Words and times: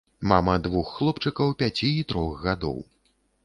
Мама 0.29 0.55
двух 0.67 0.87
хлопчыкаў 0.95 1.55
пяці 1.61 1.93
і 2.01 2.03
трох 2.13 2.35
гадоў. 2.49 2.85